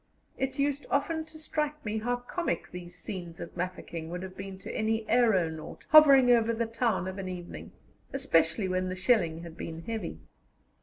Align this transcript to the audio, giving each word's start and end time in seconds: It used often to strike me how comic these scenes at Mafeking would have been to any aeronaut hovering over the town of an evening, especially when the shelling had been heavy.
It 0.35 0.57
used 0.57 0.87
often 0.89 1.25
to 1.25 1.37
strike 1.37 1.85
me 1.85 1.99
how 1.99 2.15
comic 2.15 2.71
these 2.71 2.95
scenes 2.97 3.39
at 3.39 3.55
Mafeking 3.55 4.09
would 4.09 4.23
have 4.23 4.35
been 4.35 4.57
to 4.57 4.75
any 4.75 5.07
aeronaut 5.07 5.85
hovering 5.89 6.31
over 6.31 6.53
the 6.55 6.65
town 6.65 7.07
of 7.07 7.19
an 7.19 7.29
evening, 7.29 7.71
especially 8.11 8.67
when 8.67 8.89
the 8.89 8.95
shelling 8.95 9.43
had 9.43 9.55
been 9.55 9.83
heavy. 9.83 10.17